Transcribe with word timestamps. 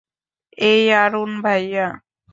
এই, 0.63 0.83
আরুন 0.95 1.31
ভাইয়া। 1.43 1.87